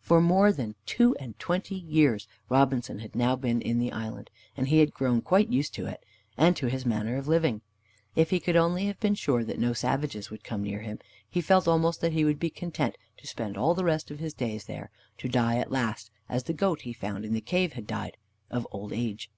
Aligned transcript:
For 0.00 0.20
more 0.20 0.52
than 0.52 0.74
two 0.84 1.16
and 1.16 1.38
twenty 1.38 1.76
years 1.76 2.28
Robinson 2.50 2.98
had 2.98 3.14
now 3.16 3.36
been 3.36 3.62
in 3.62 3.78
the 3.78 3.90
island, 3.90 4.28
and 4.54 4.68
he 4.68 4.80
had 4.80 4.92
grown 4.92 5.22
quite 5.22 5.48
used 5.48 5.72
to 5.76 5.86
it, 5.86 6.04
and 6.36 6.54
to 6.58 6.66
his 6.66 6.84
manner 6.84 7.16
of 7.16 7.26
living. 7.26 7.62
If 8.14 8.28
he 8.28 8.38
could 8.38 8.54
only 8.54 8.84
have 8.84 9.00
been 9.00 9.14
sure 9.14 9.44
that 9.44 9.58
no 9.58 9.72
savages 9.72 10.28
would 10.30 10.44
come 10.44 10.62
near 10.62 10.80
him, 10.82 10.98
he 11.26 11.40
felt 11.40 11.66
almost 11.66 12.02
that 12.02 12.12
he 12.12 12.22
would 12.22 12.38
be 12.38 12.50
content 12.50 12.98
to 13.16 13.26
spend 13.26 13.56
all 13.56 13.72
the 13.74 13.82
rest 13.82 14.10
of 14.10 14.18
his 14.18 14.34
days 14.34 14.64
there, 14.66 14.90
to 15.16 15.26
die 15.26 15.56
at 15.56 15.72
last, 15.72 16.10
as 16.28 16.42
the 16.42 16.52
goat 16.52 16.82
he 16.82 16.92
found 16.92 17.24
in 17.24 17.32
the 17.32 17.40
cave 17.40 17.72
had 17.72 17.86
died, 17.86 18.18
of 18.50 18.68
old 18.72 18.92
age. 18.92 19.30